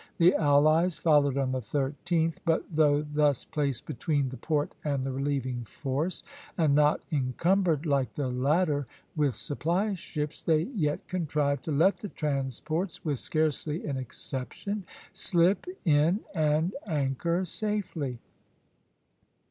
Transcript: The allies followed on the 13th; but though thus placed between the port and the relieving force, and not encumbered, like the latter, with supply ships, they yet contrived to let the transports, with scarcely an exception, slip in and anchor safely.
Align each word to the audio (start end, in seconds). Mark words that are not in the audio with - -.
The 0.17 0.33
allies 0.33 0.97
followed 0.97 1.37
on 1.37 1.51
the 1.51 1.59
13th; 1.59 2.37
but 2.43 2.65
though 2.71 3.03
thus 3.03 3.45
placed 3.45 3.85
between 3.85 4.29
the 4.29 4.37
port 4.37 4.73
and 4.83 5.05
the 5.05 5.11
relieving 5.11 5.63
force, 5.63 6.23
and 6.57 6.73
not 6.73 7.01
encumbered, 7.11 7.85
like 7.85 8.15
the 8.15 8.27
latter, 8.27 8.87
with 9.15 9.35
supply 9.35 9.93
ships, 9.93 10.41
they 10.41 10.61
yet 10.61 11.07
contrived 11.07 11.63
to 11.65 11.71
let 11.71 11.97
the 11.97 12.09
transports, 12.09 13.05
with 13.05 13.19
scarcely 13.19 13.85
an 13.85 13.97
exception, 13.97 14.85
slip 15.13 15.67
in 15.85 16.21
and 16.33 16.73
anchor 16.87 17.45
safely. 17.45 18.17